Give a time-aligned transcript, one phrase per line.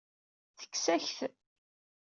[0.59, 1.19] Tekkes-ak-t.